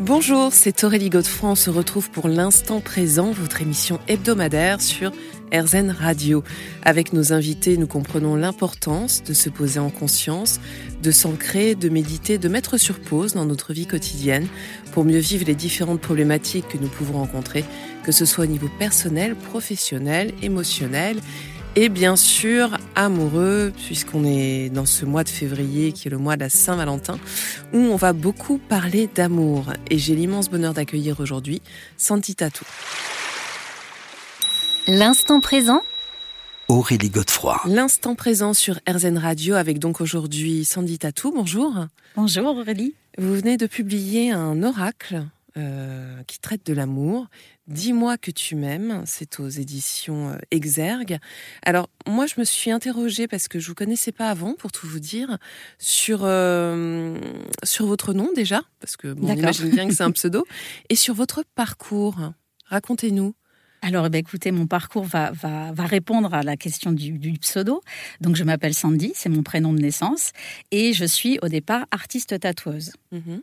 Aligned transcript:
Bonjour, 0.00 0.52
c'est 0.52 0.84
Aurélie 0.84 1.10
Godefroy. 1.10 1.50
On 1.50 1.54
se 1.56 1.70
retrouve 1.70 2.08
pour 2.10 2.28
l'instant 2.28 2.80
présent, 2.80 3.32
votre 3.32 3.62
émission 3.62 3.98
hebdomadaire 4.06 4.80
sur 4.80 5.10
RZN 5.52 5.90
Radio. 5.90 6.44
Avec 6.84 7.12
nos 7.12 7.32
invités, 7.32 7.76
nous 7.76 7.88
comprenons 7.88 8.36
l'importance 8.36 9.24
de 9.24 9.32
se 9.34 9.50
poser 9.50 9.80
en 9.80 9.90
conscience, 9.90 10.60
de 11.02 11.10
s'ancrer, 11.10 11.74
de 11.74 11.88
méditer, 11.88 12.38
de 12.38 12.48
mettre 12.48 12.76
sur 12.76 13.00
pause 13.00 13.34
dans 13.34 13.44
notre 13.44 13.72
vie 13.72 13.86
quotidienne 13.86 14.46
pour 14.92 15.04
mieux 15.04 15.18
vivre 15.18 15.44
les 15.46 15.56
différentes 15.56 16.00
problématiques 16.00 16.68
que 16.68 16.78
nous 16.78 16.88
pouvons 16.88 17.18
rencontrer, 17.18 17.64
que 18.04 18.12
ce 18.12 18.24
soit 18.24 18.44
au 18.44 18.48
niveau 18.48 18.70
personnel, 18.78 19.34
professionnel, 19.34 20.32
émotionnel 20.42 21.18
et 21.80 21.88
bien 21.88 22.16
sûr 22.16 22.76
amoureux, 22.96 23.72
puisqu'on 23.86 24.24
est 24.24 24.68
dans 24.68 24.84
ce 24.84 25.04
mois 25.04 25.22
de 25.22 25.28
février 25.28 25.92
qui 25.92 26.08
est 26.08 26.10
le 26.10 26.18
mois 26.18 26.34
de 26.34 26.40
la 26.40 26.48
Saint-Valentin, 26.48 27.20
où 27.72 27.78
on 27.78 27.94
va 27.94 28.12
beaucoup 28.12 28.58
parler 28.58 29.08
d'amour. 29.14 29.72
Et 29.88 29.96
j'ai 29.96 30.16
l'immense 30.16 30.50
bonheur 30.50 30.74
d'accueillir 30.74 31.20
aujourd'hui 31.20 31.62
Santi 31.96 32.34
Tatou. 32.34 32.64
L'instant 34.88 35.40
présent? 35.40 35.82
Aurélie 36.66 37.10
Godefroy. 37.10 37.60
L'instant 37.66 38.16
présent 38.16 38.54
sur 38.54 38.80
RZN 38.88 39.16
Radio 39.16 39.54
avec 39.54 39.78
donc 39.78 40.00
aujourd'hui 40.00 40.64
Sandy 40.64 40.98
Tatou. 40.98 41.30
Bonjour. 41.30 41.86
Bonjour 42.16 42.56
Aurélie. 42.56 42.96
Vous 43.18 43.34
venez 43.34 43.56
de 43.56 43.68
publier 43.68 44.32
un 44.32 44.64
oracle 44.64 45.22
euh, 45.58 46.22
qui 46.26 46.38
traite 46.38 46.64
de 46.66 46.72
l'amour. 46.72 47.26
Dis-moi 47.66 48.16
que 48.16 48.30
tu 48.30 48.54
m'aimes, 48.54 49.02
c'est 49.06 49.40
aux 49.40 49.48
éditions 49.48 50.30
euh, 50.30 50.38
Exergue. 50.50 51.18
Alors 51.62 51.90
moi 52.06 52.26
je 52.26 52.34
me 52.38 52.44
suis 52.44 52.70
interrogée 52.70 53.26
parce 53.26 53.48
que 53.48 53.58
je 53.58 53.68
vous 53.68 53.74
connaissais 53.74 54.12
pas 54.12 54.30
avant, 54.30 54.54
pour 54.54 54.72
tout 54.72 54.86
vous 54.86 55.00
dire, 55.00 55.38
sur 55.78 56.20
euh, 56.22 57.18
sur 57.64 57.86
votre 57.86 58.12
nom 58.14 58.30
déjà, 58.34 58.62
parce 58.80 58.96
que 58.96 59.12
bon, 59.12 59.28
on 59.28 59.36
imagine 59.36 59.70
bien 59.70 59.88
que 59.88 59.94
c'est 59.94 60.04
un 60.04 60.10
pseudo, 60.12 60.46
et 60.88 60.94
sur 60.94 61.14
votre 61.14 61.42
parcours. 61.54 62.32
Racontez-nous. 62.66 63.34
Alors, 63.80 64.06
eh 64.06 64.08
ben, 64.08 64.18
écoutez, 64.18 64.50
mon 64.50 64.66
parcours 64.66 65.04
va, 65.04 65.30
va, 65.30 65.72
va, 65.72 65.84
répondre 65.84 66.34
à 66.34 66.42
la 66.42 66.56
question 66.56 66.90
du, 66.92 67.12
du 67.12 67.32
pseudo. 67.34 67.80
Donc, 68.20 68.34
je 68.34 68.42
m'appelle 68.42 68.74
Sandy, 68.74 69.12
c'est 69.14 69.28
mon 69.28 69.42
prénom 69.42 69.72
de 69.72 69.78
naissance, 69.78 70.32
et 70.72 70.92
je 70.92 71.04
suis 71.04 71.38
au 71.42 71.48
départ 71.48 71.86
artiste 71.90 72.38
tatoueuse. 72.40 72.92
Mm-hmm. 73.12 73.40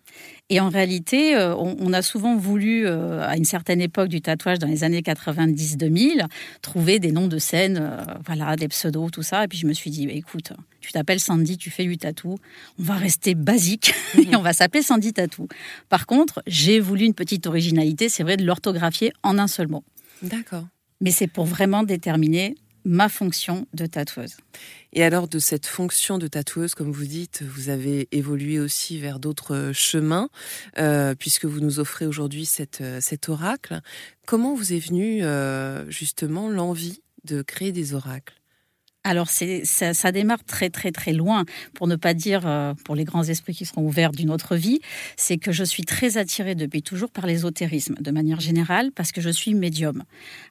Et 0.49 0.59
en 0.59 0.69
réalité, 0.69 1.35
euh, 1.35 1.55
on, 1.55 1.77
on, 1.79 1.93
a 1.93 2.01
souvent 2.01 2.35
voulu, 2.35 2.85
euh, 2.85 3.25
à 3.25 3.37
une 3.37 3.45
certaine 3.45 3.79
époque 3.79 4.09
du 4.09 4.21
tatouage, 4.21 4.59
dans 4.59 4.67
les 4.67 4.83
années 4.83 5.01
90-2000, 5.01 6.25
trouver 6.61 6.99
des 6.99 7.11
noms 7.11 7.27
de 7.27 7.37
scènes, 7.37 7.79
euh, 7.81 8.03
voilà, 8.25 8.55
des 8.57 8.67
pseudos, 8.67 9.09
tout 9.09 9.23
ça. 9.23 9.45
Et 9.45 9.47
puis, 9.47 9.57
je 9.57 9.67
me 9.67 9.73
suis 9.73 9.89
dit, 9.89 10.07
écoute, 10.09 10.51
tu 10.81 10.91
t'appelles 10.91 11.19
Sandy, 11.19 11.57
tu 11.57 11.71
fais 11.71 11.85
du 11.85 11.97
tatou, 11.97 12.37
on 12.77 12.83
va 12.83 12.95
rester 12.95 13.35
basique 13.35 13.93
et 14.17 14.35
on 14.35 14.41
va 14.41 14.53
s'appeler 14.53 14.83
Sandy 14.83 15.13
Tatou. 15.13 15.47
Par 15.89 16.05
contre, 16.05 16.43
j'ai 16.45 16.79
voulu 16.79 17.05
une 17.05 17.15
petite 17.15 17.47
originalité, 17.47 18.09
c'est 18.09 18.23
vrai, 18.23 18.37
de 18.37 18.45
l'orthographier 18.45 19.11
en 19.23 19.39
un 19.39 19.47
seul 19.47 19.67
mot. 19.67 19.83
D'accord. 20.21 20.67
Mais 21.01 21.11
c'est 21.11 21.27
pour 21.27 21.45
vraiment 21.45 21.83
déterminer 21.83 22.55
ma 22.85 23.09
fonction 23.09 23.67
de 23.73 23.87
tatoueuse. 23.87 24.37
Et 24.93 25.03
alors 25.03 25.27
de 25.27 25.39
cette 25.39 25.65
fonction 25.65 26.17
de 26.19 26.27
tatoueuse, 26.27 26.75
comme 26.75 26.91
vous 26.91 27.05
dites, 27.05 27.41
vous 27.41 27.69
avez 27.69 28.07
évolué 28.11 28.59
aussi 28.59 28.99
vers 28.99 29.19
d'autres 29.19 29.71
chemins, 29.73 30.29
euh, 30.77 31.15
puisque 31.15 31.45
vous 31.45 31.59
nous 31.59 31.79
offrez 31.79 32.05
aujourd'hui 32.05 32.45
cette, 32.45 32.83
cet 33.01 33.27
oracle. 33.27 33.81
Comment 34.27 34.53
vous 34.53 34.71
est 34.71 34.79
venue 34.79 35.23
euh, 35.23 35.89
justement 35.89 36.47
l'envie 36.47 37.01
de 37.23 37.41
créer 37.41 37.71
des 37.71 37.95
oracles? 37.95 38.35
Alors 39.05 39.29
ça, 39.29 39.93
ça, 39.93 40.11
démarre 40.11 40.43
très 40.43 40.69
très 40.69 40.91
très 40.91 41.13
loin, 41.13 41.45
pour 41.75 41.87
ne 41.87 41.95
pas 41.95 42.13
dire 42.13 42.41
euh, 42.45 42.73
pour 42.83 42.95
les 42.95 43.03
grands 43.03 43.23
esprits 43.23 43.53
qui 43.53 43.65
seront 43.65 43.83
ouverts 43.83 44.11
d'une 44.11 44.31
autre 44.31 44.55
vie, 44.55 44.79
c'est 45.15 45.37
que 45.37 45.51
je 45.51 45.63
suis 45.63 45.83
très 45.83 46.17
attirée 46.17 46.55
depuis 46.55 46.81
toujours 46.81 47.11
par 47.11 47.27
l'ésotérisme 47.27 47.95
de 47.99 48.11
manière 48.11 48.39
générale 48.39 48.91
parce 48.91 49.11
que 49.11 49.21
je 49.21 49.29
suis 49.29 49.53
médium. 49.53 50.03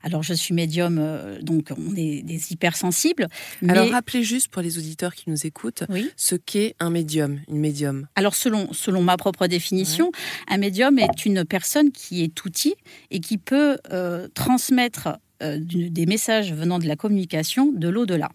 Alors 0.03 0.22
je 0.22 0.32
suis 0.32 0.54
médium, 0.54 0.98
euh, 1.00 1.43
donc 1.43 1.72
on 1.76 1.97
est 1.97 2.22
des 2.22 2.53
hypersensibles. 2.53 3.26
Alors 3.69 3.91
rappelez 3.91 4.22
juste 4.22 4.48
pour 4.48 4.62
les 4.62 4.78
auditeurs 4.78 5.14
qui 5.14 5.28
nous 5.31 5.47
écoutent 5.47 5.82
ce 6.16 6.37
qu'est 6.37 6.76
un 6.78 6.91
médium, 6.91 7.41
une 7.48 7.59
médium. 7.59 8.06
Alors 8.14 8.37
selon 8.37 8.72
selon 8.72 9.03
ma 9.03 9.16
propre 9.16 9.48
définition, 9.48 10.12
un 10.48 10.59
médium 10.59 10.97
est 11.00 11.26
une 11.26 11.44
personne 11.44 11.91
qui 11.91 12.22
est 12.22 12.44
outil 12.44 12.76
et 13.10 13.19
qui 13.19 13.37
peut 13.37 13.78
euh, 13.91 14.28
transmettre 14.34 15.19
des 15.41 16.06
messages 16.06 16.54
venant 16.54 16.78
de 16.78 16.87
la 16.87 16.97
communication 16.97 17.70
de 17.70 17.88
l'au-delà. 17.88 18.31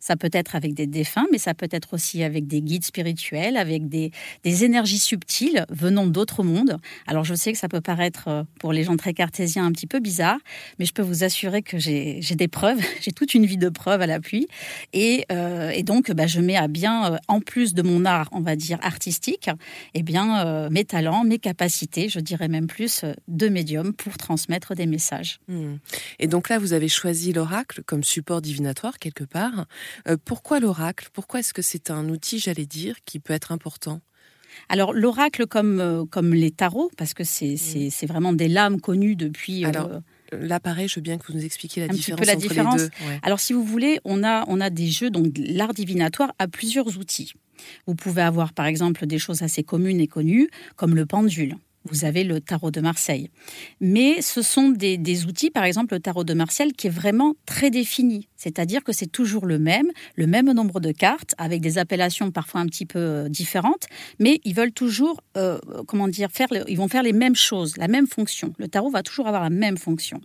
Ça 0.00 0.16
peut 0.16 0.30
être 0.32 0.56
avec 0.56 0.74
des 0.74 0.86
défunts, 0.86 1.26
mais 1.32 1.38
ça 1.38 1.54
peut 1.54 1.68
être 1.70 1.94
aussi 1.94 2.22
avec 2.22 2.46
des 2.46 2.60
guides 2.60 2.84
spirituels, 2.84 3.56
avec 3.56 3.88
des, 3.88 4.10
énergies 4.44 4.98
subtiles 4.98 5.66
venant 5.68 6.06
d'autres 6.06 6.42
mondes. 6.42 6.78
Alors 7.06 7.24
je 7.24 7.34
sais 7.34 7.52
que 7.52 7.58
ça 7.58 7.68
peut 7.68 7.80
paraître 7.80 8.28
euh, 8.28 8.44
pour 8.60 8.72
les 8.72 8.84
gens 8.84 8.96
très 8.96 9.12
cartésiens 9.12 9.66
un 9.66 9.72
petit 9.72 9.86
peu 9.86 10.00
bizarre, 10.00 10.38
mais 10.78 10.84
je 10.84 10.92
peux 10.92 11.02
vous 11.02 11.24
assurer 11.24 11.62
que 11.62 11.78
j'ai 11.78 12.20
des 12.20 12.48
preuves, 12.48 12.80
j'ai 13.00 13.12
toute 13.12 13.34
une 13.34 13.46
vie 13.46 13.56
de 13.56 13.68
preuves 13.68 14.00
à 14.00 14.06
l'appui. 14.06 14.46
Et, 14.92 15.24
euh, 15.32 15.82
donc 15.82 16.10
bah, 16.12 16.26
je 16.26 16.40
mets 16.40 16.56
à 16.56 16.68
bien, 16.68 17.12
euh, 17.12 17.16
en 17.28 17.40
plus 17.40 17.74
de 17.74 17.82
mon 17.82 18.04
art, 18.04 18.28
on 18.32 18.40
va 18.40 18.56
dire 18.56 18.78
artistique, 18.82 19.50
eh 19.94 20.02
bien, 20.02 20.68
mes 20.70 20.84
talents, 20.84 21.24
mes 21.24 21.38
capacités, 21.38 22.08
je 22.08 22.20
dirais 22.20 22.48
même 22.48 22.66
plus, 22.66 23.04
de 23.28 23.48
médium 23.48 23.92
pour 23.92 24.16
transmettre 24.16 24.74
des 24.74 24.86
messages. 24.86 25.40
Mmh. 25.48 25.74
Et 26.18 26.26
donc 26.26 26.48
là, 26.48 26.58
vous 26.58 26.72
avez 26.72 26.88
choisi 26.88 27.32
l'oracle 27.32 27.82
comme 27.84 28.02
support 28.02 28.40
divinatoire 28.40 28.98
quelque 28.98 29.24
part. 29.24 29.66
Euh, 30.08 30.16
pourquoi 30.24 30.60
l'oracle? 30.60 31.08
Pourquoi 31.12 31.40
est-ce 31.40 31.54
que 31.54 31.62
c'est 31.62 31.90
un 31.90 32.08
outil, 32.08 32.38
j'allais 32.38 32.66
dire, 32.66 32.96
qui 33.04 33.18
peut 33.20 33.32
être 33.32 33.52
important? 33.52 34.00
Alors 34.68 34.92
l'oracle 34.92 35.46
comme, 35.46 35.80
euh, 35.80 36.04
comme 36.04 36.32
les 36.32 36.50
tarots, 36.50 36.90
parce 36.96 37.12
que 37.12 37.24
c'est 37.24 37.54
mmh. 37.54 38.06
vraiment 38.06 38.32
des 38.32 38.48
lames 38.48 38.80
connues 38.80 39.16
depuis... 39.16 39.64
Euh, 39.64 39.68
Alors, 39.68 39.90
Là, 40.32 40.58
pareil, 40.58 40.88
je 40.88 40.96
veux 40.96 41.02
bien 41.02 41.16
que 41.16 41.26
vous 41.28 41.38
nous 41.38 41.44
expliquiez 41.44 41.86
la 41.86 41.92
un 41.92 41.94
différence 41.94 42.20
petit 42.20 42.26
peu 42.26 42.26
la 42.26 42.36
entre 42.36 42.48
différence. 42.48 42.80
les 42.80 42.88
deux. 42.88 43.12
Ouais. 43.12 43.20
Alors, 43.22 43.38
si 43.38 43.52
vous 43.52 43.62
voulez, 43.62 44.00
on 44.04 44.24
a, 44.24 44.44
on 44.48 44.60
a 44.60 44.68
des 44.68 44.88
jeux, 44.88 45.10
donc 45.10 45.32
l'art 45.36 45.74
divinatoire 45.74 46.32
a 46.40 46.48
plusieurs 46.48 46.98
outils. 46.98 47.34
Vous 47.86 47.94
pouvez 47.94 48.22
avoir, 48.22 48.52
par 48.52 48.66
exemple, 48.66 49.06
des 49.06 49.18
choses 49.18 49.42
assez 49.42 49.62
communes 49.62 50.00
et 50.00 50.08
connues, 50.08 50.48
comme 50.74 50.96
le 50.96 51.06
pendule 51.06 51.56
vous 51.84 52.04
avez 52.04 52.24
le 52.24 52.40
tarot 52.40 52.70
de 52.70 52.80
Marseille. 52.80 53.30
Mais 53.80 54.22
ce 54.22 54.42
sont 54.42 54.70
des, 54.70 55.26
outils, 55.26 55.50
par 55.50 55.64
exemple 55.64 55.94
le 55.94 56.00
tarot 56.00 56.24
de 56.24 56.34
Marseille, 56.34 56.72
qui 56.72 56.86
est 56.86 56.90
vraiment 56.90 57.34
très 57.46 57.70
défini. 57.70 58.28
C'est-à-dire 58.36 58.82
que 58.82 58.92
c'est 58.92 59.10
toujours 59.10 59.46
le 59.46 59.58
même, 59.58 59.90
le 60.16 60.26
même 60.26 60.50
nombre 60.52 60.80
de 60.80 60.92
cartes, 60.92 61.34
avec 61.38 61.60
des 61.60 61.78
appellations 61.78 62.30
parfois 62.30 62.60
un 62.60 62.66
petit 62.66 62.86
peu 62.86 62.98
euh, 62.98 63.28
différentes, 63.28 63.86
mais 64.18 64.40
ils 64.44 64.54
veulent 64.54 64.72
toujours, 64.72 65.20
euh, 65.36 65.58
comment 65.86 66.08
dire, 66.08 66.30
faire, 66.30 66.48
ils 66.68 66.76
vont 66.76 66.88
faire 66.88 67.02
les 67.02 67.12
mêmes 67.12 67.36
choses, 67.36 67.76
la 67.76 67.88
même 67.88 68.06
fonction. 68.06 68.52
Le 68.58 68.68
tarot 68.68 68.90
va 68.90 69.02
toujours 69.02 69.26
avoir 69.26 69.42
la 69.42 69.50
même 69.50 69.78
fonction. 69.78 70.20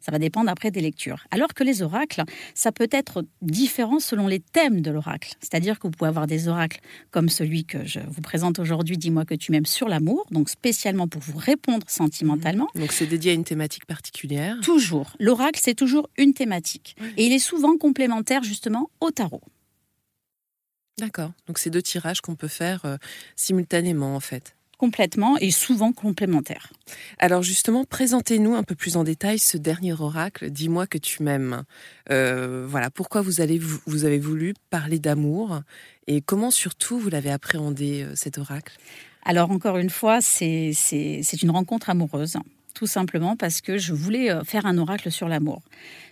Ça 0.00 0.12
va 0.12 0.18
dépendre 0.18 0.50
après 0.50 0.70
des 0.70 0.80
lectures. 0.80 1.26
Alors 1.30 1.54
que 1.54 1.64
les 1.64 1.82
oracles, 1.82 2.22
ça 2.54 2.72
peut 2.72 2.88
être 2.90 3.24
différent 3.42 4.00
selon 4.00 4.26
les 4.26 4.40
thèmes 4.40 4.80
de 4.80 4.90
l'oracle. 4.90 5.34
C'est-à-dire 5.40 5.78
que 5.78 5.86
vous 5.86 5.92
pouvez 5.92 6.08
avoir 6.08 6.26
des 6.26 6.48
oracles 6.48 6.80
comme 7.10 7.28
celui 7.28 7.64
que 7.64 7.84
je 7.84 8.00
vous 8.08 8.22
présente 8.22 8.58
aujourd'hui, 8.58 8.98
Dis-moi 8.98 9.24
que 9.24 9.34
tu 9.34 9.52
m'aimes 9.52 9.66
sur 9.66 9.88
l'amour, 9.88 10.26
donc 10.30 10.48
spécialement 10.48 11.08
pour 11.08 11.20
vous 11.20 11.38
répondre 11.38 11.86
sentimentalement. 11.88 12.68
Mmh. 12.74 12.80
Donc 12.80 12.92
c'est 12.92 13.06
dédié 13.06 13.32
à 13.32 13.34
une 13.34 13.44
thématique 13.44 13.86
particulière 13.86 14.58
Toujours. 14.62 15.12
L'oracle, 15.18 15.60
c'est 15.62 15.74
toujours 15.74 16.08
une 16.16 16.34
thématique. 16.34 16.96
Et 17.16 17.26
il 17.26 17.32
est 17.32 17.38
souvent 17.38 17.76
complémentaire 17.76 18.42
justement 18.42 18.90
au 19.00 19.10
tarot. 19.10 19.42
D'accord. 20.98 21.32
Donc 21.46 21.58
c'est 21.58 21.70
deux 21.70 21.82
tirages 21.82 22.20
qu'on 22.20 22.36
peut 22.36 22.48
faire 22.48 22.84
euh, 22.84 22.96
simultanément 23.36 24.14
en 24.14 24.20
fait 24.20 24.54
complètement 24.78 25.36
et 25.38 25.50
souvent 25.50 25.92
complémentaires. 25.92 26.72
Alors 27.18 27.42
justement, 27.42 27.84
présentez-nous 27.84 28.54
un 28.54 28.62
peu 28.62 28.74
plus 28.74 28.96
en 28.96 29.04
détail 29.04 29.38
ce 29.38 29.56
dernier 29.56 29.92
oracle. 29.92 30.50
Dis-moi 30.50 30.86
que 30.86 30.98
tu 30.98 31.22
m'aimes. 31.22 31.64
Euh, 32.10 32.66
voilà, 32.68 32.90
pourquoi 32.90 33.22
vous, 33.22 33.40
allez, 33.40 33.58
vous 33.58 34.04
avez 34.04 34.18
voulu 34.18 34.54
parler 34.70 34.98
d'amour 34.98 35.60
et 36.06 36.20
comment 36.20 36.50
surtout 36.50 36.98
vous 36.98 37.10
l'avez 37.10 37.30
appréhendé 37.30 38.02
euh, 38.02 38.12
cet 38.14 38.38
oracle? 38.38 38.76
Alors 39.24 39.50
encore 39.50 39.78
une 39.78 39.90
fois, 39.90 40.20
c'est 40.20 40.72
une 41.42 41.50
rencontre 41.50 41.90
amoureuse. 41.90 42.36
Tout 42.74 42.86
simplement 42.86 43.36
parce 43.36 43.60
que 43.60 43.78
je 43.78 43.92
voulais 43.92 44.30
euh, 44.30 44.42
faire 44.42 44.66
un 44.66 44.78
oracle 44.78 45.10
sur 45.10 45.28
l'amour. 45.28 45.62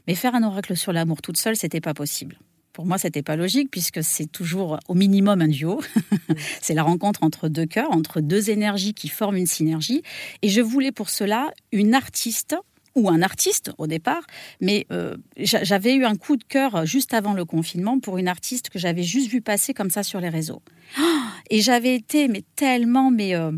Mais 0.06 0.14
faire 0.14 0.34
un 0.34 0.42
oracle 0.42 0.76
sur 0.76 0.92
l'amour 0.92 1.20
toute 1.20 1.36
seule, 1.36 1.56
c'était 1.56 1.80
pas 1.80 1.94
possible. 1.94 2.38
Pour 2.72 2.86
moi, 2.86 2.96
c'était 2.96 3.22
pas 3.22 3.36
logique 3.36 3.70
puisque 3.70 4.02
c'est 4.02 4.30
toujours 4.30 4.78
au 4.88 4.94
minimum 4.94 5.42
un 5.42 5.48
duo. 5.48 5.80
c'est 6.62 6.74
la 6.74 6.82
rencontre 6.82 7.22
entre 7.22 7.48
deux 7.48 7.66
cœurs, 7.66 7.92
entre 7.92 8.20
deux 8.20 8.50
énergies 8.50 8.94
qui 8.94 9.08
forment 9.08 9.36
une 9.36 9.46
synergie. 9.46 10.02
Et 10.40 10.48
je 10.48 10.60
voulais 10.60 10.92
pour 10.92 11.10
cela 11.10 11.52
une 11.70 11.94
artiste 11.94 12.56
ou 12.94 13.08
un 13.08 13.22
artiste 13.22 13.72
au 13.78 13.86
départ, 13.86 14.22
mais 14.60 14.86
euh, 14.92 15.16
j'avais 15.38 15.94
eu 15.94 16.04
un 16.04 16.14
coup 16.14 16.36
de 16.36 16.44
cœur 16.44 16.84
juste 16.84 17.14
avant 17.14 17.32
le 17.32 17.44
confinement 17.44 17.98
pour 17.98 18.18
une 18.18 18.28
artiste 18.28 18.68
que 18.68 18.78
j'avais 18.78 19.02
juste 19.02 19.30
vu 19.30 19.40
passer 19.40 19.72
comme 19.72 19.90
ça 19.90 20.02
sur 20.02 20.20
les 20.20 20.28
réseaux. 20.28 20.62
Et 21.50 21.60
j'avais 21.60 21.94
été 21.94 22.28
mais 22.28 22.44
tellement 22.54 23.10
mais 23.10 23.34
euh, 23.34 23.52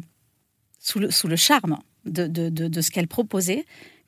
sous, 0.79 1.01
le, 1.01 1.11
sous 1.11 1.29
le 1.29 1.37
charme 1.37 1.79
de, 2.05 2.27
de, 2.27 2.49
de 2.49 2.81
ce 2.81 2.91
qu'elle 2.91 3.09
proposait 3.09 3.65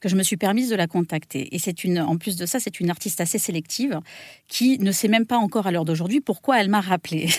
que 0.07 0.11
je 0.11 0.17
me 0.17 0.23
suis 0.23 0.37
permise 0.37 0.71
de 0.71 0.77
la 0.77 0.87
contacter. 0.87 1.49
Et 1.53 1.59
c'est 1.59 1.83
une, 1.83 1.99
en 1.99 2.17
plus 2.17 2.37
de 2.37 2.47
ça, 2.47 2.61
c'est 2.61 2.79
une 2.79 2.91
artiste 2.91 3.21
assez 3.21 3.39
sélective 3.39 3.99
qui 4.47 4.79
ne 4.79 4.93
sait 4.93 5.09
même 5.09 5.27
pas 5.27 5.37
encore 5.37 5.67
à 5.67 5.73
l'heure 5.73 5.85
d'aujourd'hui 5.85 6.21
pourquoi 6.21 6.61
elle 6.61 6.69
m'a 6.69 6.81
rappelé. 6.81 7.25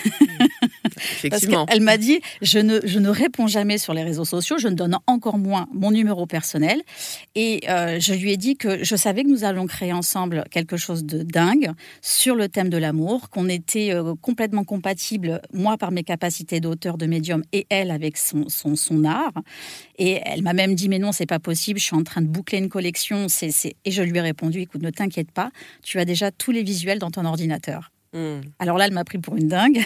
Effectivement. 0.98 1.64
Parce 1.64 1.74
qu'elle 1.74 1.82
m'a 1.82 1.96
dit 1.96 2.20
je 2.42 2.58
ne, 2.58 2.80
je 2.84 2.98
ne 2.98 3.08
réponds 3.08 3.46
jamais 3.46 3.78
sur 3.78 3.94
les 3.94 4.02
réseaux 4.02 4.26
sociaux, 4.26 4.58
je 4.58 4.68
ne 4.68 4.74
donne 4.74 4.98
encore 5.06 5.38
moins 5.38 5.66
mon 5.72 5.90
numéro 5.90 6.26
personnel. 6.26 6.82
Et 7.34 7.62
euh, 7.70 7.98
je 8.00 8.12
lui 8.12 8.32
ai 8.32 8.36
dit 8.36 8.56
que 8.56 8.84
je 8.84 8.96
savais 8.96 9.22
que 9.22 9.28
nous 9.28 9.44
allions 9.44 9.66
créer 9.66 9.94
ensemble 9.94 10.44
quelque 10.50 10.76
chose 10.76 11.04
de 11.04 11.22
dingue 11.22 11.70
sur 12.02 12.34
le 12.34 12.48
thème 12.48 12.68
de 12.68 12.76
l'amour, 12.76 13.30
qu'on 13.30 13.48
était 13.48 13.94
euh, 13.94 14.14
complètement 14.20 14.64
compatibles, 14.64 15.40
moi 15.54 15.78
par 15.78 15.90
mes 15.90 16.02
capacités 16.02 16.60
d'auteur, 16.60 16.98
de 16.98 17.06
médium, 17.06 17.42
et 17.52 17.66
elle 17.70 17.90
avec 17.90 18.18
son, 18.18 18.48
son, 18.48 18.76
son 18.76 19.04
art. 19.04 19.32
Et 19.96 20.20
elle 20.24 20.42
m'a 20.42 20.52
même 20.52 20.74
dit 20.74 20.90
mais 20.90 20.98
non, 20.98 21.12
c'est 21.12 21.26
pas 21.26 21.38
possible, 21.38 21.80
je 21.80 21.84
suis 21.84 21.96
en 21.96 22.04
train 22.04 22.20
de 22.20 22.26
boucler 22.26 22.57
une 22.58 22.68
collection. 22.68 23.28
C'est, 23.28 23.50
Et 23.84 23.90
je 23.90 24.02
lui 24.02 24.18
ai 24.18 24.20
répondu 24.20 24.60
écoute, 24.60 24.82
ne 24.82 24.90
t'inquiète 24.90 25.30
pas, 25.30 25.50
tu 25.82 25.98
as 25.98 26.04
déjà 26.04 26.30
tous 26.30 26.50
les 26.50 26.62
visuels 26.62 26.98
dans 26.98 27.10
ton 27.10 27.24
ordinateur. 27.24 27.90
Hmm. 28.14 28.40
Alors 28.58 28.78
là, 28.78 28.86
elle 28.86 28.94
m'a 28.94 29.04
pris 29.04 29.18
pour 29.18 29.36
une 29.36 29.48
dingue. 29.48 29.84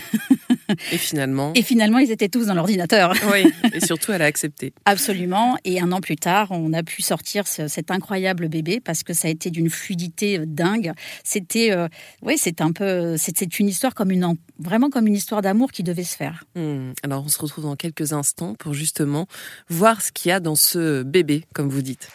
Et 0.93 0.99
finalement 0.99 1.53
Et 1.57 1.63
finalement, 1.63 1.99
ils 1.99 2.13
étaient 2.13 2.29
tous 2.29 2.47
dans 2.47 2.55
l'ordinateur. 2.55 3.15
Oui, 3.33 3.51
et 3.73 3.81
surtout, 3.85 4.13
elle 4.13 4.23
a 4.23 4.27
accepté. 4.27 4.73
Absolument. 4.85 5.57
Et 5.65 5.81
un 5.81 5.91
an 5.91 6.01
plus 6.01 6.17
tard, 6.17 6.49
on 6.53 6.73
a 6.73 6.85
pu 6.85 7.03
sortir 7.03 7.47
cet 7.47 7.91
incroyable 7.91 8.49
bébé 8.49 8.81
parce 8.81 9.03
que 9.03 9.13
ça 9.13 9.27
a 9.27 9.31
été 9.31 9.51
d'une 9.51 9.71
fluidité 9.71 10.39
euh, 10.39 10.45
dingue. 10.47 10.93
C'était, 11.25 11.73
euh, 11.73 11.89
oui, 12.23 12.37
c'est 12.39 12.61
un 12.61 12.71
peu, 12.71 13.17
c'est 13.19 13.59
une 13.59 13.69
histoire 13.69 13.95
comme 13.95 14.13
une, 14.13 14.37
vraiment 14.59 14.89
comme 14.89 15.09
une 15.09 15.17
histoire 15.17 15.43
d'amour 15.43 15.73
qui 15.73 15.83
devait 15.83 16.05
se 16.05 16.17
faire. 16.17 16.45
Hmm. 16.55 16.93
Alors, 17.03 17.25
on 17.25 17.29
se 17.29 17.39
retrouve 17.39 17.65
dans 17.65 17.77
quelques 17.77 18.13
instants 18.13 18.55
pour 18.55 18.73
justement 18.73 19.27
voir 19.69 20.01
ce 20.01 20.13
qu'il 20.13 20.29
y 20.29 20.33
a 20.33 20.39
dans 20.39 20.55
ce 20.55 21.03
bébé, 21.03 21.45
comme 21.55 21.69
vous 21.69 21.83
dites. 21.83 22.09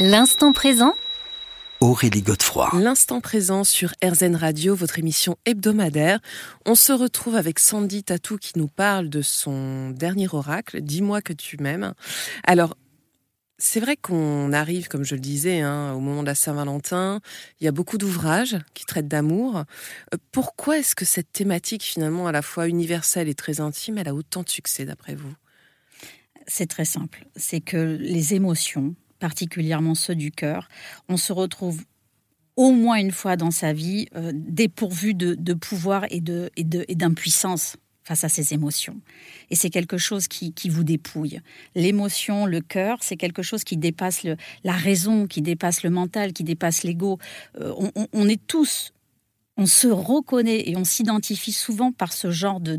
L'instant 0.00 0.52
présent 0.52 0.94
Aurélie 1.80 2.22
Godefroy. 2.22 2.70
L'instant 2.74 3.20
présent 3.20 3.64
sur 3.64 3.92
RZN 4.00 4.36
Radio, 4.36 4.76
votre 4.76 5.00
émission 5.00 5.36
hebdomadaire. 5.44 6.20
On 6.66 6.76
se 6.76 6.92
retrouve 6.92 7.34
avec 7.34 7.58
Sandy 7.58 8.04
Tatou 8.04 8.36
qui 8.36 8.52
nous 8.56 8.68
parle 8.68 9.08
de 9.08 9.22
son 9.22 9.90
dernier 9.90 10.28
oracle, 10.32 10.82
Dis-moi 10.82 11.20
que 11.20 11.32
tu 11.32 11.56
m'aimes. 11.56 11.94
Alors, 12.44 12.76
c'est 13.58 13.80
vrai 13.80 13.96
qu'on 13.96 14.52
arrive, 14.52 14.86
comme 14.86 15.02
je 15.02 15.16
le 15.16 15.20
disais, 15.20 15.62
hein, 15.62 15.94
au 15.94 15.98
moment 15.98 16.22
de 16.22 16.28
la 16.28 16.36
Saint-Valentin. 16.36 17.20
Il 17.60 17.64
y 17.64 17.68
a 17.68 17.72
beaucoup 17.72 17.98
d'ouvrages 17.98 18.56
qui 18.74 18.84
traitent 18.84 19.08
d'amour. 19.08 19.64
Euh, 20.14 20.18
pourquoi 20.30 20.78
est-ce 20.78 20.94
que 20.94 21.04
cette 21.04 21.32
thématique, 21.32 21.82
finalement, 21.82 22.28
à 22.28 22.32
la 22.32 22.42
fois 22.42 22.68
universelle 22.68 23.28
et 23.28 23.34
très 23.34 23.58
intime, 23.58 23.98
elle 23.98 24.08
a 24.08 24.14
autant 24.14 24.44
de 24.44 24.48
succès, 24.48 24.84
d'après 24.84 25.16
vous? 25.16 25.34
C'est 26.46 26.68
très 26.68 26.84
simple. 26.84 27.26
C'est 27.34 27.60
que 27.60 27.98
les 27.98 28.34
émotions, 28.34 28.94
particulièrement 29.18 29.94
ceux 29.94 30.14
du 30.14 30.30
cœur, 30.30 30.68
on 31.08 31.16
se 31.16 31.32
retrouve 31.32 31.82
au 32.56 32.72
moins 32.72 32.96
une 32.96 33.12
fois 33.12 33.36
dans 33.36 33.52
sa 33.52 33.72
vie 33.72 34.08
euh, 34.16 34.32
dépourvu 34.34 35.14
de, 35.14 35.54
pouvoir 35.54 36.06
et 36.10 36.20
d'impuissance 36.20 37.76
face 38.08 38.24
à 38.24 38.30
ces 38.30 38.54
émotions. 38.54 38.96
Et 39.50 39.54
c'est 39.54 39.68
quelque 39.68 39.98
chose 39.98 40.28
qui, 40.28 40.68
vous 40.70 40.82
dépouille. 40.82 41.40
L'émotion, 41.74 42.46
le 42.46 42.60
cœur, 42.60 42.98
c'est 43.02 43.16
quelque 43.16 43.42
chose 43.42 43.64
qui 43.64 43.76
dépasse 43.76 44.26
la 44.64 44.72
raison, 44.72 45.26
qui 45.26 45.42
dépasse 45.42 45.82
le 45.82 45.90
mental, 45.90 46.32
qui 46.32 46.42
dépasse 46.42 46.84
l'ego. 46.84 47.18
Euh, 47.60 47.74
on, 48.12 48.28
est 48.28 48.44
tous 48.46 48.92
on 49.58 49.66
se 49.66 49.88
reconnaît 49.88 50.68
et 50.70 50.76
on 50.76 50.84
s'identifie 50.84 51.52
souvent 51.52 51.92
par 51.92 52.12
ce 52.12 52.30
genre 52.30 52.60
de, 52.60 52.76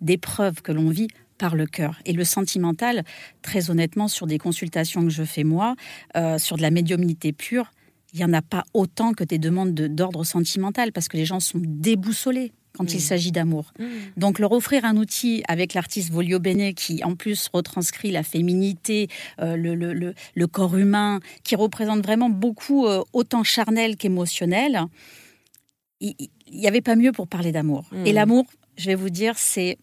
d'épreuves 0.00 0.62
que 0.62 0.72
l'on 0.72 0.90
vit 0.90 1.08
par 1.38 1.56
le 1.56 1.66
cœur. 1.66 1.98
Et 2.04 2.12
le 2.12 2.24
sentimental, 2.24 3.04
très 3.42 3.70
honnêtement, 3.70 4.08
sur 4.08 4.26
des 4.26 4.38
consultations 4.38 5.02
que 5.02 5.10
je 5.10 5.24
fais 5.24 5.44
moi, 5.44 5.76
euh, 6.16 6.38
sur 6.38 6.56
de 6.56 6.62
la 6.62 6.70
médiumnité 6.70 7.32
pure, 7.32 7.70
il 8.12 8.18
n'y 8.18 8.24
en 8.24 8.32
a 8.32 8.42
pas 8.42 8.64
autant 8.72 9.12
que 9.12 9.24
des 9.24 9.38
demandes 9.38 9.74
d'ordre 9.74 10.24
sentimental, 10.24 10.92
parce 10.92 11.08
que 11.08 11.16
les 11.16 11.24
gens 11.24 11.40
sont 11.40 11.60
déboussolés 11.62 12.52
quand 12.76 12.92
il 12.92 12.98
mmh. 12.98 13.00
s'agit 13.00 13.32
d'amour. 13.32 13.72
Mmh. 13.78 13.84
Donc 14.16 14.38
leur 14.38 14.52
offrir 14.52 14.84
un 14.84 14.96
outil 14.96 15.42
avec 15.48 15.74
l'artiste 15.74 16.10
Volio 16.10 16.38
Bene 16.38 16.74
qui 16.74 17.02
en 17.04 17.14
plus 17.14 17.48
retranscrit 17.52 18.10
la 18.10 18.22
féminité, 18.22 19.08
euh, 19.40 19.56
le, 19.56 19.74
le, 19.74 20.14
le, 20.34 20.46
corps 20.46 20.76
humain, 20.76 21.20
qui 21.42 21.56
représente 21.56 22.04
vraiment 22.04 22.28
beaucoup 22.28 22.86
euh, 22.86 23.02
autant 23.12 23.42
charnel 23.42 23.96
qu'émotionnel, 23.96 24.82
il 26.00 26.14
n'y 26.52 26.68
avait 26.68 26.82
pas 26.82 26.96
mieux 26.96 27.12
pour 27.12 27.26
parler 27.26 27.52
d'amour. 27.52 27.84
Et 28.04 28.12
mmh. 28.12 28.14
l'amour, 28.14 28.44
je 28.76 28.86
vais 28.86 28.94
vous 28.94 29.10
dire, 29.10 29.34
c'est 29.38 29.78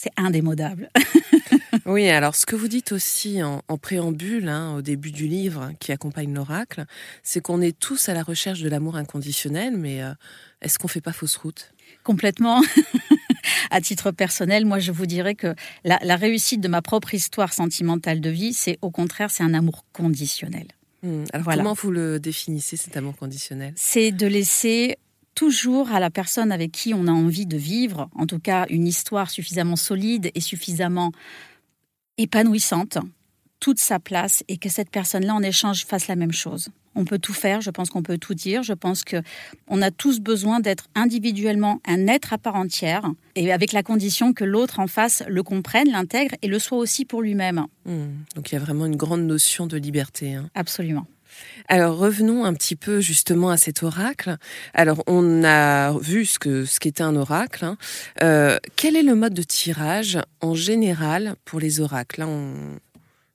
c'est 0.00 0.12
indémodable. 0.16 0.88
oui, 1.84 2.08
alors 2.08 2.34
ce 2.34 2.46
que 2.46 2.56
vous 2.56 2.68
dites 2.68 2.92
aussi 2.92 3.42
en, 3.42 3.60
préambule, 3.76 4.48
hein, 4.48 4.74
au 4.76 4.80
début 4.80 5.10
du 5.10 5.26
livre 5.26 5.72
qui 5.78 5.92
accompagne 5.92 6.32
l'oracle, 6.32 6.86
c'est 7.22 7.42
qu'on 7.42 7.60
est 7.60 7.78
tous 7.78 8.08
à 8.08 8.14
la 8.14 8.22
recherche 8.22 8.60
de 8.62 8.70
l'amour 8.70 8.96
inconditionnel, 8.96 9.76
mais 9.76 10.02
euh, 10.02 10.14
est-ce 10.62 10.78
qu'on 10.78 10.88
fait 10.88 11.02
pas 11.02 11.12
fausse 11.12 11.36
route? 11.36 11.74
Complètement. 12.02 12.62
à 13.70 13.82
titre 13.82 14.10
personnel, 14.10 14.64
moi 14.64 14.78
je 14.78 14.90
vous 14.90 15.04
dirais 15.04 15.34
que 15.34 15.54
la, 15.84 16.16
réussite 16.16 16.62
de 16.62 16.68
ma 16.68 16.80
propre 16.80 17.12
histoire 17.12 17.52
sentimentale 17.52 18.22
de 18.22 18.30
vie, 18.30 18.54
c'est 18.54 18.78
au 18.80 18.90
contraire, 18.90 19.30
c'est 19.30 19.42
un 19.42 19.52
amour 19.52 19.84
conditionnel. 19.92 20.68
Hmm, 21.02 21.24
alors 21.34 21.46
comment 21.46 21.74
vous 21.74 21.90
le 21.90 22.18
définissez 22.18 22.78
cet 22.78 22.96
amour 22.96 23.16
conditionnel? 23.16 23.74
C'est 23.76 24.12
de 24.12 24.26
laisser 24.26 24.96
toujours 25.40 25.90
à 25.90 26.00
la 26.00 26.10
personne 26.10 26.52
avec 26.52 26.70
qui 26.70 26.92
on 26.92 27.06
a 27.06 27.10
envie 27.10 27.46
de 27.46 27.56
vivre, 27.56 28.10
en 28.14 28.26
tout 28.26 28.38
cas 28.38 28.66
une 28.68 28.86
histoire 28.86 29.30
suffisamment 29.30 29.74
solide 29.74 30.30
et 30.34 30.40
suffisamment 30.42 31.12
épanouissante, 32.18 32.98
toute 33.58 33.78
sa 33.78 33.98
place 33.98 34.44
et 34.48 34.58
que 34.58 34.68
cette 34.68 34.90
personne-là 34.90 35.34
en 35.34 35.42
échange 35.42 35.86
fasse 35.86 36.08
la 36.08 36.16
même 36.16 36.30
chose. 36.30 36.68
On 36.94 37.06
peut 37.06 37.18
tout 37.18 37.32
faire, 37.32 37.62
je 37.62 37.70
pense 37.70 37.88
qu'on 37.88 38.02
peut 38.02 38.18
tout 38.18 38.34
dire, 38.34 38.62
je 38.62 38.74
pense 38.74 39.02
que 39.02 39.22
on 39.66 39.80
a 39.80 39.90
tous 39.90 40.20
besoin 40.20 40.60
d'être 40.60 40.88
individuellement 40.94 41.80
un 41.86 42.06
être 42.06 42.34
à 42.34 42.38
part 42.38 42.56
entière 42.56 43.10
et 43.34 43.50
avec 43.50 43.72
la 43.72 43.82
condition 43.82 44.34
que 44.34 44.44
l'autre 44.44 44.78
en 44.78 44.88
face 44.88 45.22
le 45.26 45.42
comprenne, 45.42 45.90
l'intègre 45.90 46.34
et 46.42 46.48
le 46.48 46.58
soit 46.58 46.76
aussi 46.76 47.06
pour 47.06 47.22
lui-même. 47.22 47.64
Hmm. 47.86 48.08
donc 48.36 48.52
il 48.52 48.56
y 48.56 48.58
a 48.58 48.60
vraiment 48.60 48.84
une 48.84 48.96
grande 48.96 49.22
notion 49.22 49.66
de 49.66 49.78
liberté. 49.78 50.34
Hein. 50.34 50.50
Absolument. 50.54 51.06
Alors 51.68 51.96
revenons 51.96 52.44
un 52.44 52.54
petit 52.54 52.76
peu 52.76 53.00
justement 53.00 53.50
à 53.50 53.56
cet 53.56 53.82
oracle. 53.82 54.36
Alors 54.74 55.02
on 55.06 55.44
a 55.44 55.96
vu 55.98 56.26
ce 56.26 56.38
que 56.38 56.64
ce 56.64 56.80
qu'était 56.80 57.02
un 57.02 57.16
oracle. 57.16 57.64
Hein. 57.64 57.76
Euh, 58.22 58.58
quel 58.76 58.96
est 58.96 59.02
le 59.02 59.14
mode 59.14 59.34
de 59.34 59.42
tirage 59.42 60.18
en 60.40 60.54
général 60.54 61.36
pour 61.44 61.60
les 61.60 61.80
oracles 61.80 62.24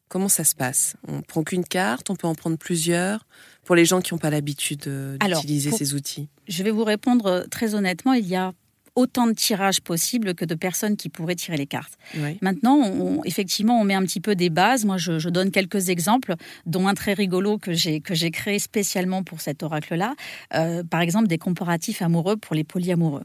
Comment 0.07 0.29
ça 0.29 0.43
se 0.43 0.55
passe? 0.55 0.95
On 1.07 1.21
prend 1.21 1.43
qu'une 1.43 1.65
carte, 1.65 2.09
on 2.09 2.15
peut 2.15 2.27
en 2.27 2.35
prendre 2.35 2.57
plusieurs 2.57 3.25
pour 3.65 3.75
les 3.75 3.85
gens 3.85 3.99
qui 3.99 4.13
n'ont 4.13 4.19
pas 4.19 4.29
l'habitude 4.29 4.87
d'utiliser 5.19 5.71
ces 5.71 5.93
outils? 5.93 6.29
Je 6.47 6.63
vais 6.63 6.71
vous 6.71 6.83
répondre 6.83 7.45
très 7.49 7.75
honnêtement. 7.75 8.13
Il 8.13 8.27
y 8.27 8.35
a 8.35 8.53
autant 8.95 9.27
de 9.27 9.33
tirages 9.33 9.81
possibles 9.81 10.33
que 10.33 10.45
de 10.45 10.55
personnes 10.55 10.95
qui 10.95 11.09
pourraient 11.09 11.35
tirer 11.35 11.57
les 11.57 11.67
cartes. 11.67 11.97
Maintenant, 12.41 12.77
on, 12.77 13.23
effectivement, 13.23 13.79
on 13.79 13.83
met 13.83 13.93
un 13.93 14.03
petit 14.03 14.21
peu 14.21 14.35
des 14.35 14.49
bases. 14.49 14.85
Moi, 14.85 14.97
je, 14.97 15.29
donne 15.29 15.51
quelques 15.51 15.89
exemples, 15.89 16.35
dont 16.65 16.87
un 16.87 16.93
très 16.93 17.13
rigolo 17.13 17.57
que 17.57 17.73
j'ai 17.73 17.99
que 17.99 18.13
j'ai 18.13 18.31
créé 18.31 18.59
spécialement 18.59 19.23
pour 19.23 19.41
cet 19.41 19.63
oracle-là. 19.63 20.15
Euh, 20.53 20.83
par 20.83 21.01
exemple, 21.01 21.27
des 21.27 21.37
comparatifs 21.37 22.01
amoureux 22.01 22.37
pour 22.37 22.55
les 22.55 22.63
polyamoureux. 22.63 23.23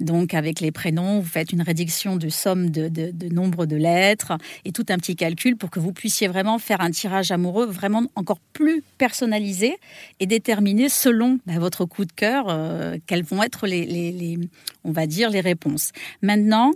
Donc, 0.00 0.34
avec 0.34 0.60
les 0.60 0.70
prénoms, 0.72 1.20
vous 1.20 1.28
faites 1.28 1.52
une 1.52 1.62
réduction 1.62 2.16
de 2.16 2.28
somme 2.28 2.70
de, 2.70 2.90
nombre 3.32 3.66
de 3.66 3.76
lettres 3.76 4.32
et 4.64 4.72
tout 4.72 4.86
un 4.88 4.98
petit 4.98 5.16
calcul 5.16 5.56
pour 5.56 5.70
que 5.70 5.80
vous 5.80 5.92
puissiez 5.92 6.28
vraiment 6.28 6.58
faire 6.58 6.80
un 6.80 6.90
tirage 6.90 7.30
amoureux 7.30 7.66
vraiment 7.66 8.04
encore 8.14 8.40
plus 8.52 8.82
personnalisé 8.98 9.76
et 10.20 10.26
déterminer 10.26 10.88
selon 10.88 11.38
bah, 11.46 11.58
votre 11.58 11.84
coup 11.84 12.04
de 12.04 12.12
cœur 12.12 12.46
euh, 12.48 12.96
quelles 13.06 13.24
vont 13.24 13.42
être 13.42 13.66
les, 13.66 14.38
on 14.84 14.92
va 14.92 15.06
dire, 15.06 15.30
les 15.30 15.40
réponses. 15.40 15.92
Maintenant, 16.22 16.72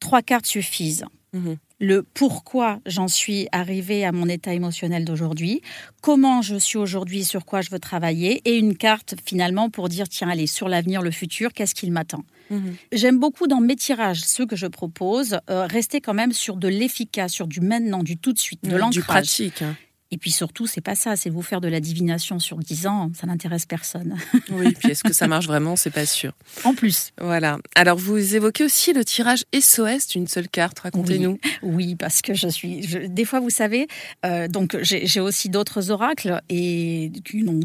trois 0.00 0.22
cartes 0.22 0.46
suffisent. 0.46 1.04
Mhm 1.32 1.56
le 1.80 2.02
pourquoi 2.02 2.80
j'en 2.86 3.08
suis 3.08 3.48
arrivée 3.52 4.04
à 4.04 4.12
mon 4.12 4.28
état 4.28 4.54
émotionnel 4.54 5.04
d'aujourd'hui, 5.04 5.60
comment 6.00 6.42
je 6.42 6.56
suis 6.56 6.78
aujourd'hui, 6.78 7.24
sur 7.24 7.44
quoi 7.44 7.60
je 7.60 7.70
veux 7.70 7.78
travailler, 7.78 8.40
et 8.44 8.56
une 8.56 8.76
carte 8.76 9.14
finalement 9.24 9.70
pour 9.70 9.88
dire 9.88 10.08
tiens, 10.08 10.28
allez, 10.28 10.46
sur 10.46 10.68
l'avenir, 10.68 11.02
le 11.02 11.10
futur, 11.10 11.52
qu'est-ce 11.52 11.74
qu'il 11.74 11.92
m'attend. 11.92 12.24
Mhm. 12.50 12.76
J'aime 12.92 13.18
beaucoup 13.18 13.46
dans 13.46 13.60
mes 13.60 13.76
tirages, 13.76 14.20
ceux 14.20 14.46
que 14.46 14.56
je 14.56 14.66
propose, 14.66 15.38
euh, 15.50 15.66
rester 15.66 16.00
quand 16.00 16.14
même 16.14 16.32
sur 16.32 16.56
de 16.56 16.68
l'efficace, 16.68 17.32
sur 17.32 17.46
du 17.46 17.60
maintenant, 17.60 18.02
du 18.02 18.16
tout 18.16 18.32
de 18.32 18.38
suite, 18.38 18.64
de 18.64 18.76
l'ancrage. 18.76 18.94
Du 18.94 19.02
pratique. 19.02 19.62
Hein. 19.62 19.76
Et 20.14 20.16
puis 20.16 20.30
surtout, 20.30 20.68
c'est 20.68 20.80
pas 20.80 20.94
ça, 20.94 21.16
c'est 21.16 21.28
vous 21.28 21.42
faire 21.42 21.60
de 21.60 21.66
la 21.66 21.80
divination 21.80 22.38
sur 22.38 22.58
10 22.58 22.86
ans, 22.86 23.10
ça 23.18 23.26
n'intéresse 23.26 23.66
personne. 23.66 24.16
Oui, 24.50 24.72
puis 24.72 24.92
est-ce 24.92 25.02
que 25.02 25.12
ça 25.12 25.26
marche 25.26 25.48
vraiment 25.48 25.74
C'est 25.74 25.90
pas 25.90 26.06
sûr. 26.06 26.32
En 26.62 26.72
plus. 26.72 27.10
Voilà. 27.20 27.58
Alors, 27.74 27.98
vous 27.98 28.36
évoquez 28.36 28.62
aussi 28.62 28.92
le 28.92 29.04
tirage 29.04 29.44
SOS 29.52 30.06
d'une 30.06 30.28
seule 30.28 30.48
carte. 30.48 30.78
Racontez-nous. 30.78 31.40
Oui, 31.62 31.96
parce 31.96 32.22
que 32.22 32.32
je 32.32 32.46
suis. 32.46 32.86
des 33.08 33.24
fois, 33.24 33.40
vous 33.40 33.50
savez, 33.50 33.88
euh, 34.24 34.46
donc 34.46 34.76
j'ai 34.82 35.20
aussi 35.20 35.48
d'autres 35.48 35.90
oracles 35.90 36.40
et 36.48 37.10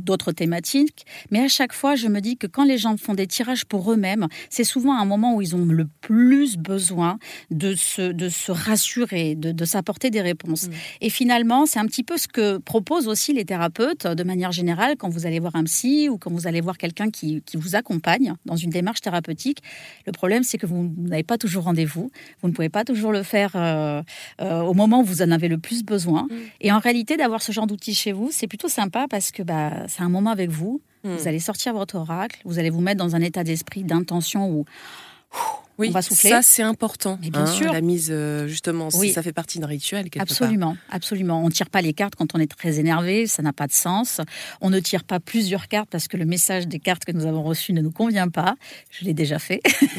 d'autres 0.01 0.32
thématiques, 0.32 1.06
mais 1.29 1.41
à 1.41 1.48
chaque 1.48 1.74
fois, 1.74 1.96
je 1.96 2.08
me 2.08 2.20
dis 2.20 2.36
que 2.36 2.48
quand 2.48 2.63
les 2.63 2.79
gens 2.79 2.98
font 2.98 3.13
des 3.13 3.27
tirages 3.27 3.65
pour 3.65 3.91
eux-mêmes, 3.91 4.27
c'est 4.50 4.63
souvent 4.63 4.98
un 4.98 5.06
moment 5.06 5.36
où 5.36 5.44
ils 5.44 5.56
ont 5.56 5.65
le 5.65 5.88
plus 6.01 6.58
besoin 6.58 7.20
de 7.51 7.75
se, 7.75 8.12
de 8.12 8.29
se 8.29 8.51
rassurer, 8.51 9.36
de, 9.36 9.51
de 9.51 9.65
s'apporter 9.65 10.10
des 10.10 10.22
réponses. 10.22 10.68
Mm. 10.68 10.72
Et 11.01 11.10
finalement, 11.12 11.68
c'est 11.68 11.79
un 11.79 11.86
petit 11.86 12.03
peu 12.03 12.18
ce 12.18 12.27
que 12.27 12.38
proposent 12.58 13.08
aussi 13.08 13.34
les 13.34 13.46
thérapeutes 13.46 14.08
de 14.08 14.24
manière 14.24 14.51
générale 14.51 14.96
quand 14.98 15.10
vous 15.10 15.25
allez 15.25 15.39
voir 15.39 15.55
un 15.55 15.63
psy 15.63 16.10
ou 16.10 16.17
quand 16.17 16.31
vous 16.31 16.48
allez 16.48 16.62
voir 16.62 16.77
quelqu'un 16.77 17.10
qui, 17.10 17.41
qui 17.46 17.58
vous 17.58 17.75
accompagne 17.75 18.34
dans 18.46 18.55
une 18.55 18.69
démarche 18.69 19.01
thérapeutique. 19.01 19.60
Le 20.05 20.12
problème, 20.12 20.43
c'est 20.43 20.58
que 20.58 20.65
vous 20.65 20.91
n'avez 20.98 21.24
pas 21.24 21.38
toujours 21.38 21.63
rendez-vous, 21.63 22.12
vous 22.41 22.48
ne 22.48 22.53
pouvez 22.53 22.69
pas 22.69 22.84
toujours 22.84 23.12
le 23.12 23.24
faire 23.24 23.51
euh, 23.55 24.01
euh, 24.41 24.62
au 24.62 24.74
moment 24.74 25.01
où 25.01 25.03
vous 25.03 25.22
en 25.22 25.31
avez 25.31 25.48
le 25.48 25.58
plus 25.58 25.84
besoin. 25.84 26.24
Mm. 26.24 26.36
Et 26.62 26.72
en 26.72 26.79
réalité, 26.79 27.17
d'avoir 27.17 27.41
ce 27.41 27.51
genre 27.51 27.67
d'outil 27.67 27.93
chez 27.93 28.12
vous, 28.12 28.29
c'est 28.31 28.48
plutôt 28.48 28.69
sympa 28.69 29.08
parce 29.10 29.31
que 29.31 29.43
bah, 29.43 29.88
c'est 29.88 30.01
un 30.01 30.10
moment 30.10 30.31
avec 30.31 30.50
vous. 30.50 30.81
Mm. 31.03 31.15
Vous 31.15 31.27
allez 31.27 31.39
sortir 31.39 31.74
votre 31.74 31.96
oracle, 31.96 32.39
vous 32.46 32.60
allez 32.60 32.69
vous 32.69 32.81
mettre 32.81 32.98
dans 32.98 33.15
un 33.15 33.22
état 33.22 33.43
d'esprit 33.43 33.84
d'intention 33.84 34.50
où 34.50 34.65
oui, 35.79 35.88
on 35.89 35.91
va 35.91 36.01
souffler. 36.01 36.29
Ça, 36.29 36.41
c'est 36.41 36.62
important. 36.62 37.17
Mais 37.21 37.29
bien 37.29 37.43
hein, 37.43 37.45
sûr. 37.45 37.71
La 37.71 37.79
mise, 37.79 38.09
euh, 38.12 38.48
justement, 38.48 38.89
oui. 38.95 39.13
ça 39.13 39.24
fait 39.24 39.31
partie 39.31 39.59
d'un 39.59 39.67
rituel. 39.67 40.07
Absolument, 40.19 40.74
part. 40.74 40.95
absolument. 40.95 41.41
On 41.41 41.45
ne 41.45 41.51
tire 41.51 41.69
pas 41.69 41.81
les 41.81 41.93
cartes 41.93 42.15
quand 42.15 42.36
on 42.36 42.39
est 42.39 42.51
très 42.51 42.79
énervé, 42.79 43.27
ça 43.27 43.41
n'a 43.41 43.53
pas 43.53 43.65
de 43.65 43.71
sens. 43.71 44.19
On 44.59 44.69
ne 44.69 44.79
tire 44.79 45.05
pas 45.05 45.21
plusieurs 45.21 45.69
cartes 45.69 45.89
parce 45.89 46.09
que 46.09 46.17
le 46.17 46.25
message 46.25 46.67
des 46.67 46.79
cartes 46.79 47.05
que 47.05 47.13
nous 47.13 47.25
avons 47.25 47.43
reçues 47.43 47.71
ne 47.71 47.81
nous 47.81 47.91
convient 47.91 48.27
pas. 48.27 48.55
Je 48.91 49.05
l'ai 49.05 49.13
déjà 49.13 49.39
fait. 49.39 49.62
Mmh. 49.81 49.98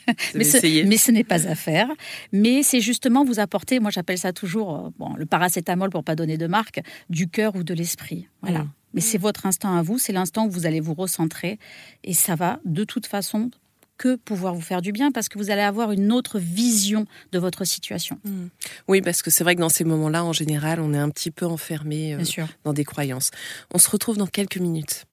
mais, 0.34 0.44
ce, 0.44 0.86
mais, 0.86 0.96
ce, 0.96 1.10
n'est 1.10 1.24
pas 1.24 1.46
à 1.46 1.54
faire. 1.54 1.88
Mais 2.32 2.62
c'est 2.62 2.80
justement 2.80 3.22
vous 3.24 3.38
apporter, 3.38 3.80
moi 3.80 3.90
j'appelle 3.90 4.18
ça 4.18 4.32
toujours, 4.32 4.76
euh, 4.76 4.88
bon, 4.98 5.14
le 5.14 5.26
paracétamol 5.26 5.90
pour 5.90 6.04
pas 6.04 6.16
donner 6.16 6.38
de 6.38 6.46
marque, 6.46 6.80
du 7.10 7.28
cœur 7.28 7.54
ou 7.54 7.64
de 7.64 7.74
l'esprit. 7.74 8.28
Voilà. 8.40 8.60
Mmh. 8.60 8.70
Mais 8.94 9.00
c'est 9.00 9.18
votre 9.18 9.46
instant 9.46 9.76
à 9.76 9.82
vous, 9.82 9.98
c'est 9.98 10.12
l'instant 10.12 10.46
où 10.46 10.50
vous 10.50 10.66
allez 10.66 10.80
vous 10.80 10.94
recentrer 10.94 11.58
et 12.04 12.14
ça 12.14 12.34
va 12.34 12.60
de 12.64 12.84
toute 12.84 13.06
façon 13.06 13.50
que 13.98 14.16
pouvoir 14.16 14.54
vous 14.54 14.60
faire 14.60 14.82
du 14.82 14.92
bien 14.92 15.12
parce 15.12 15.28
que 15.28 15.38
vous 15.38 15.50
allez 15.50 15.62
avoir 15.62 15.92
une 15.92 16.12
autre 16.12 16.38
vision 16.38 17.06
de 17.32 17.38
votre 17.38 17.64
situation. 17.64 18.18
Mmh. 18.24 18.46
Oui, 18.88 19.00
parce 19.00 19.22
que 19.22 19.30
c'est 19.30 19.44
vrai 19.44 19.54
que 19.54 19.60
dans 19.60 19.68
ces 19.68 19.84
moments-là, 19.84 20.24
en 20.24 20.32
général, 20.32 20.80
on 20.80 20.92
est 20.92 20.98
un 20.98 21.10
petit 21.10 21.30
peu 21.30 21.46
enfermé 21.46 22.14
euh, 22.14 22.44
dans 22.64 22.72
des 22.72 22.84
croyances. 22.84 23.30
On 23.72 23.78
se 23.78 23.88
retrouve 23.90 24.16
dans 24.16 24.26
quelques 24.26 24.58
minutes. 24.58 25.04